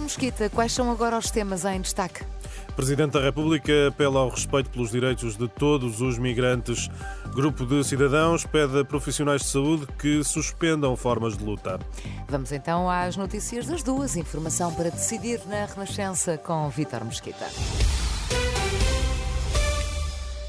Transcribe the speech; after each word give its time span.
Vitor 0.00 0.02
Mosquita, 0.02 0.50
quais 0.50 0.72
são 0.72 0.90
agora 0.90 1.18
os 1.18 1.30
temas 1.30 1.64
em 1.64 1.80
destaque? 1.80 2.24
Presidente 2.74 3.12
da 3.12 3.20
República 3.20 3.88
apela 3.88 4.20
ao 4.20 4.30
respeito 4.30 4.70
pelos 4.70 4.90
direitos 4.90 5.36
de 5.36 5.46
todos 5.46 6.00
os 6.00 6.18
migrantes. 6.18 6.88
Grupo 7.34 7.66
de 7.66 7.84
cidadãos 7.84 8.44
pede 8.46 8.80
a 8.80 8.84
profissionais 8.84 9.42
de 9.42 9.48
saúde 9.48 9.86
que 9.98 10.24
suspendam 10.24 10.96
formas 10.96 11.36
de 11.36 11.44
luta. 11.44 11.78
Vamos 12.28 12.50
então 12.52 12.88
às 12.88 13.16
notícias 13.16 13.66
das 13.66 13.82
duas. 13.82 14.16
Informação 14.16 14.72
para 14.72 14.90
decidir 14.90 15.40
na 15.46 15.66
Renascença 15.66 16.38
com 16.38 16.68
Vitor 16.70 17.04
Mosquita. 17.04 17.46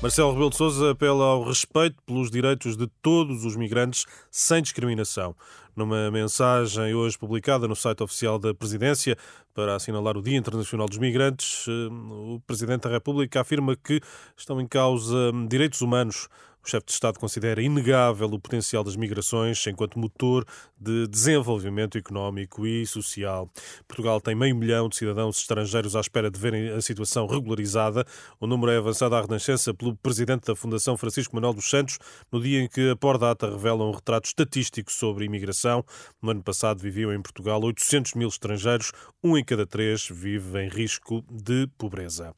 Marcelo 0.01 0.31
Rebelo 0.31 0.49
de 0.49 0.57
Sousa 0.57 0.91
apela 0.91 1.23
ao 1.25 1.43
respeito 1.43 2.01
pelos 2.07 2.31
direitos 2.31 2.75
de 2.75 2.87
todos 3.03 3.45
os 3.45 3.55
migrantes 3.55 4.07
sem 4.31 4.59
discriminação. 4.59 5.35
Numa 5.75 6.09
mensagem 6.09 6.95
hoje 6.95 7.15
publicada 7.19 7.67
no 7.67 7.75
site 7.75 8.01
oficial 8.01 8.39
da 8.39 8.51
Presidência 8.51 9.15
para 9.53 9.75
assinalar 9.75 10.17
o 10.17 10.21
Dia 10.23 10.37
Internacional 10.37 10.87
dos 10.87 10.97
Migrantes, 10.97 11.67
eh, 11.67 11.71
o 11.91 12.41
Presidente 12.47 12.81
da 12.81 12.89
República 12.89 13.41
afirma 13.41 13.75
que 13.75 14.01
estão 14.35 14.59
em 14.59 14.65
causa 14.65 15.31
direitos 15.47 15.81
humanos 15.81 16.27
o 16.63 16.69
chefe 16.69 16.85
de 16.85 16.91
Estado 16.93 17.19
considera 17.19 17.61
inegável 17.61 18.27
o 18.27 18.39
potencial 18.39 18.83
das 18.83 18.95
migrações 18.95 19.65
enquanto 19.67 19.97
motor 19.97 20.45
de 20.79 21.07
desenvolvimento 21.07 21.97
económico 21.97 22.65
e 22.65 22.85
social. 22.85 23.49
Portugal 23.87 24.21
tem 24.21 24.35
meio 24.35 24.55
milhão 24.55 24.87
de 24.89 24.95
cidadãos 24.95 25.37
estrangeiros 25.37 25.95
à 25.95 25.99
espera 25.99 26.29
de 26.29 26.39
verem 26.39 26.69
a 26.69 26.81
situação 26.81 27.27
regularizada. 27.27 28.05
O 28.39 28.47
número 28.47 28.71
é 28.71 28.77
avançado 28.77 29.15
à 29.15 29.21
Renascença 29.21 29.73
pelo 29.73 29.95
presidente 29.95 30.45
da 30.47 30.55
Fundação 30.55 30.97
Francisco 30.97 31.35
Manuel 31.35 31.53
dos 31.53 31.69
Santos, 31.69 31.97
no 32.31 32.41
dia 32.41 32.61
em 32.61 32.67
que 32.67 32.91
a 32.91 32.95
Pordata 32.95 33.49
revela 33.49 33.85
um 33.85 33.91
retrato 33.91 34.25
estatístico 34.25 34.91
sobre 34.91 35.23
a 35.23 35.27
imigração. 35.27 35.83
No 36.21 36.31
ano 36.31 36.43
passado 36.43 36.79
viviam 36.79 37.13
em 37.13 37.21
Portugal 37.21 37.61
800 37.63 38.13
mil 38.13 38.27
estrangeiros, 38.27 38.91
um 39.23 39.37
em 39.37 39.43
cada 39.43 39.65
três 39.65 40.07
vive 40.09 40.59
em 40.63 40.69
risco 40.69 41.23
de 41.29 41.67
pobreza. 41.77 42.33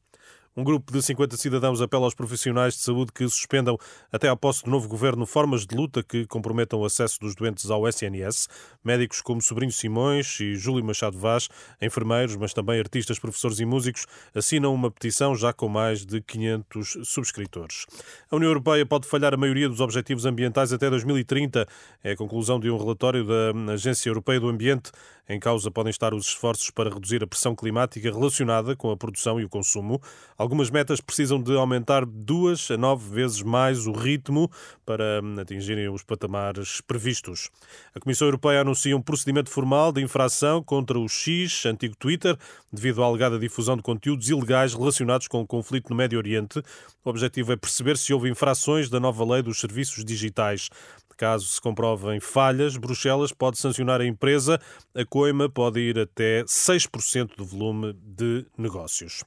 Um 0.56 0.62
grupo 0.62 0.92
de 0.92 1.02
50 1.02 1.36
cidadãos 1.36 1.80
apela 1.80 2.04
aos 2.04 2.14
profissionais 2.14 2.74
de 2.74 2.80
saúde 2.80 3.10
que 3.12 3.28
suspendam 3.28 3.76
até 4.12 4.28
à 4.28 4.36
posse 4.36 4.62
do 4.62 4.70
novo 4.70 4.88
governo 4.88 5.26
formas 5.26 5.66
de 5.66 5.74
luta 5.74 6.00
que 6.00 6.28
comprometam 6.28 6.78
o 6.78 6.84
acesso 6.84 7.18
dos 7.18 7.34
doentes 7.34 7.72
ao 7.72 7.88
SNS. 7.88 8.46
Médicos 8.84 9.20
como 9.20 9.42
Sobrinho 9.42 9.72
Simões 9.72 10.38
e 10.38 10.54
Júlio 10.54 10.84
Machado 10.84 11.18
Vaz, 11.18 11.48
enfermeiros, 11.82 12.36
mas 12.36 12.54
também 12.54 12.78
artistas, 12.78 13.18
professores 13.18 13.58
e 13.58 13.64
músicos, 13.64 14.06
assinam 14.32 14.72
uma 14.72 14.92
petição 14.92 15.34
já 15.34 15.52
com 15.52 15.68
mais 15.68 16.06
de 16.06 16.20
500 16.20 16.98
subscritores. 17.02 17.84
A 18.30 18.36
União 18.36 18.50
Europeia 18.50 18.86
pode 18.86 19.08
falhar 19.08 19.34
a 19.34 19.36
maioria 19.36 19.68
dos 19.68 19.80
objetivos 19.80 20.24
ambientais 20.24 20.72
até 20.72 20.88
2030. 20.88 21.66
É 22.04 22.12
a 22.12 22.16
conclusão 22.16 22.60
de 22.60 22.70
um 22.70 22.78
relatório 22.78 23.26
da 23.26 23.72
Agência 23.72 24.08
Europeia 24.08 24.38
do 24.38 24.48
Ambiente. 24.48 24.92
Em 25.28 25.40
causa 25.40 25.70
podem 25.70 25.90
estar 25.90 26.12
os 26.12 26.26
esforços 26.26 26.70
para 26.70 26.92
reduzir 26.92 27.24
a 27.24 27.26
pressão 27.26 27.56
climática 27.56 28.10
relacionada 28.10 28.76
com 28.76 28.90
a 28.90 28.96
produção 28.96 29.40
e 29.40 29.44
o 29.44 29.48
consumo. 29.48 30.00
Algumas 30.44 30.68
metas 30.68 31.00
precisam 31.00 31.42
de 31.42 31.56
aumentar 31.56 32.04
duas 32.04 32.70
a 32.70 32.76
nove 32.76 33.08
vezes 33.08 33.40
mais 33.40 33.86
o 33.86 33.92
ritmo 33.92 34.50
para 34.84 35.22
atingirem 35.40 35.88
os 35.88 36.02
patamares 36.02 36.82
previstos. 36.82 37.48
A 37.94 37.98
Comissão 37.98 38.28
Europeia 38.28 38.60
anuncia 38.60 38.94
um 38.94 39.00
procedimento 39.00 39.48
formal 39.48 39.90
de 39.90 40.02
infração 40.02 40.62
contra 40.62 40.98
o 40.98 41.08
X, 41.08 41.64
antigo 41.64 41.96
Twitter, 41.96 42.36
devido 42.70 43.02
à 43.02 43.06
alegada 43.06 43.38
difusão 43.38 43.74
de 43.74 43.82
conteúdos 43.82 44.28
ilegais 44.28 44.74
relacionados 44.74 45.28
com 45.28 45.40
o 45.40 45.46
conflito 45.46 45.88
no 45.88 45.96
Médio 45.96 46.18
Oriente. 46.18 46.58
O 47.02 47.08
objetivo 47.08 47.50
é 47.50 47.56
perceber 47.56 47.96
se 47.96 48.12
houve 48.12 48.28
infrações 48.28 48.90
da 48.90 49.00
nova 49.00 49.24
lei 49.24 49.40
dos 49.40 49.58
serviços 49.58 50.04
digitais. 50.04 50.68
Caso 51.16 51.46
se 51.46 51.60
comprovem 51.60 52.20
falhas, 52.20 52.76
Bruxelas 52.76 53.32
pode 53.32 53.56
sancionar 53.56 54.00
a 54.00 54.06
empresa. 54.06 54.60
A 54.94 55.06
coima 55.06 55.48
pode 55.48 55.80
ir 55.80 55.98
até 55.98 56.42
6% 56.44 57.34
do 57.34 57.46
volume 57.46 57.94
de 57.94 58.44
negócios. 58.58 59.22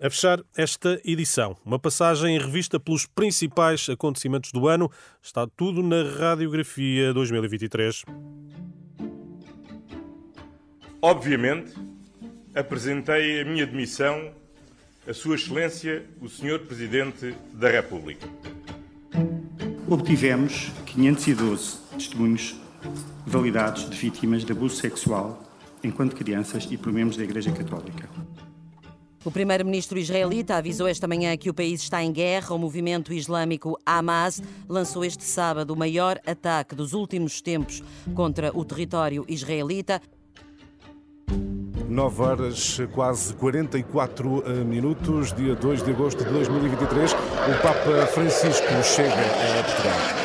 A 0.00 0.10
fechar 0.10 0.42
esta 0.56 1.00
edição, 1.04 1.56
uma 1.64 1.78
passagem 1.78 2.34
em 2.34 2.38
revista 2.38 2.80
pelos 2.80 3.06
principais 3.06 3.88
acontecimentos 3.88 4.50
do 4.50 4.66
ano. 4.66 4.90
Está 5.22 5.46
tudo 5.46 5.84
na 5.84 6.02
Radiografia 6.18 7.14
2023. 7.14 8.02
Obviamente, 11.00 11.72
apresentei 12.52 13.40
a 13.40 13.44
minha 13.44 13.64
demissão 13.64 14.32
a 15.06 15.14
Sua 15.14 15.36
Excelência, 15.36 16.04
o 16.20 16.28
Sr. 16.28 16.60
Presidente 16.66 17.32
da 17.52 17.70
República. 17.70 18.26
Obtivemos 19.88 20.72
512 20.86 21.78
testemunhos 21.92 22.56
validados 23.24 23.88
de 23.88 23.96
vítimas 23.96 24.44
de 24.44 24.50
abuso 24.50 24.74
sexual 24.76 25.40
enquanto 25.84 26.16
crianças 26.16 26.66
e 26.68 26.76
por 26.76 26.92
membros 26.92 27.16
da 27.16 27.22
Igreja 27.22 27.52
Católica. 27.52 28.08
O 29.24 29.30
primeiro-ministro 29.30 29.98
israelita 29.98 30.56
avisou 30.56 30.86
esta 30.86 31.08
manhã 31.08 31.34
que 31.36 31.48
o 31.48 31.54
país 31.54 31.80
está 31.80 32.02
em 32.02 32.12
guerra. 32.12 32.54
O 32.54 32.58
movimento 32.58 33.12
islâmico 33.12 33.78
Hamas 33.86 34.42
lançou 34.68 35.02
este 35.02 35.24
sábado 35.24 35.72
o 35.72 35.76
maior 35.76 36.20
ataque 36.26 36.74
dos 36.74 36.92
últimos 36.92 37.40
tempos 37.40 37.82
contra 38.14 38.50
o 38.54 38.64
território 38.66 39.24
israelita. 39.26 40.00
9 41.88 42.22
horas, 42.22 42.78
quase 42.92 43.34
44 43.34 44.42
eh, 44.46 44.64
minutos, 44.64 45.32
dia 45.32 45.54
2 45.54 45.82
de 45.82 45.90
agosto 45.92 46.24
de 46.24 46.30
2023. 46.30 47.12
O 47.12 47.62
Papa 47.62 48.06
Francisco 48.08 48.82
chega 48.82 49.14
a 49.14 49.64
Portugal. 49.64 50.23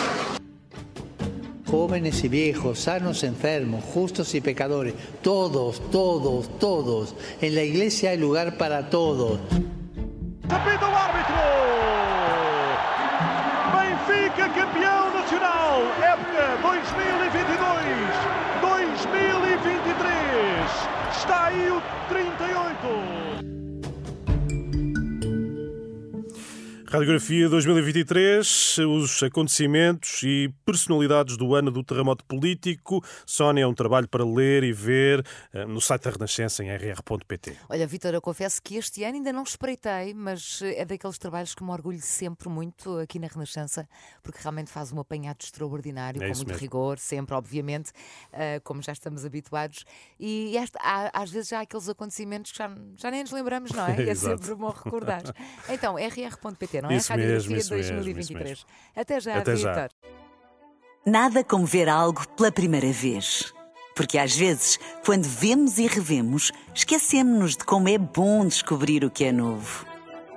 Jóvenes 1.69 2.23
y 2.23 2.29
viejos, 2.29 2.79
sanos, 2.79 3.23
enfermos, 3.23 3.83
justos 3.83 4.33
y 4.35 4.41
pecadores, 4.41 4.93
todos, 5.21 5.81
todos, 5.91 6.49
todos. 6.59 7.15
En 7.41 7.55
la 7.55 7.63
iglesia 7.63 8.11
hay 8.11 8.17
lugar 8.17 8.57
para 8.57 8.89
todos. 8.89 9.39
Apita 10.49 10.87
árbitro! 10.87 11.35
Benfica 13.77 14.49
campeão 14.53 15.13
nacional, 15.13 15.81
época 16.01 16.57
2022-2023. 16.63 16.69
Está 21.15 21.47
aí 21.47 21.69
o 21.69 21.81
38. 22.09 23.58
Radiografia 26.91 27.47
2023, 27.47 28.79
os 28.79 29.21
acontecimentos 29.21 30.23
e 30.23 30.51
personalidades 30.65 31.37
do 31.37 31.53
ano 31.53 31.69
do 31.69 31.83
terremoto 31.83 32.25
político. 32.25 33.03
Sónia, 33.27 33.61
é 33.61 33.67
um 33.67 33.75
trabalho 33.75 34.07
para 34.07 34.25
ler 34.25 34.63
e 34.63 34.73
ver 34.73 35.23
eh, 35.53 35.65
no 35.65 35.79
site 35.79 36.05
da 36.05 36.09
Renascença 36.09 36.63
em 36.63 36.67
rr.pt. 36.75 37.55
Olha, 37.69 37.85
Vitor, 37.85 38.11
eu 38.15 38.19
confesso 38.19 38.59
que 38.59 38.75
este 38.75 39.03
ano 39.03 39.17
ainda 39.17 39.31
não 39.31 39.43
espreitei, 39.43 40.15
mas 40.15 40.63
é 40.63 40.83
daqueles 40.83 41.19
trabalhos 41.19 41.53
que 41.53 41.63
me 41.63 41.69
orgulho 41.69 42.01
sempre 42.01 42.49
muito 42.49 42.97
aqui 42.97 43.19
na 43.19 43.27
Renascença, 43.27 43.87
porque 44.23 44.39
realmente 44.41 44.71
faz 44.71 44.91
um 44.91 44.99
apanhado 44.99 45.43
extraordinário, 45.43 46.23
É 46.23 46.29
com 46.29 46.35
muito 46.37 46.47
mesmo. 46.47 46.59
rigor, 46.59 46.97
sempre, 46.97 47.35
obviamente, 47.35 47.91
eh, 48.33 48.59
como 48.63 48.81
já 48.81 48.93
estamos 48.93 49.23
habituados. 49.25 49.85
E 50.19 50.55
às 51.13 51.29
vezes 51.29 51.53
há 51.53 51.59
aqueles 51.61 51.87
acontecimentos 51.87 52.51
que 52.51 52.57
já, 52.57 52.75
já 52.95 53.11
nem 53.11 53.21
nos 53.21 53.31
lembramos, 53.31 53.71
não 53.73 53.85
é? 53.85 53.95
E 54.01 54.09
é 54.09 54.15
sempre 54.15 54.55
bom 54.55 54.71
recordar. 54.71 55.21
Então, 55.69 55.95
rr.pt, 55.95 56.78
não 56.81 56.89
é? 56.89 56.95
Isso 56.95 57.11
mesmo, 57.13 57.23
Radiografia 57.23 57.57
isso 57.57 57.73
mesmo, 57.73 57.81
isso 57.81 57.93
2023. 57.93 58.49
mesmo. 58.49 58.65
Até 58.95 59.19
já, 59.19 59.37
Até 59.37 59.55
já. 59.55 59.73
Vitor. 59.73 59.89
Nada 61.05 61.43
como 61.43 61.65
ver 61.65 61.89
algo 61.89 62.27
pela 62.29 62.51
primeira 62.51 62.91
vez. 62.91 63.53
Porque 63.95 64.17
às 64.17 64.35
vezes, 64.35 64.79
quando 65.03 65.25
vemos 65.25 65.77
e 65.77 65.87
revemos, 65.87 66.51
esquecemos-nos 66.73 67.57
de 67.57 67.65
como 67.65 67.89
é 67.89 67.97
bom 67.97 68.45
descobrir 68.45 69.03
o 69.03 69.09
que 69.09 69.25
é 69.25 69.31
novo. 69.31 69.85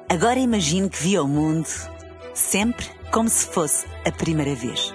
Agora 0.08 0.38
imagine 0.38 0.90
que 0.90 1.00
viu 1.00 1.24
o 1.24 1.28
mundo 1.28 1.68
sempre 2.34 2.86
como 3.12 3.28
se 3.28 3.46
fosse 3.46 3.86
a 4.04 4.10
primeira 4.10 4.54
vez. 4.54 4.92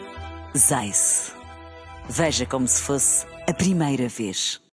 Zais. 0.58 1.34
Veja 2.10 2.46
como 2.46 2.68
se 2.68 2.82
fosse 2.82 3.26
a 3.48 3.54
primeira 3.54 4.08
vez. 4.10 4.60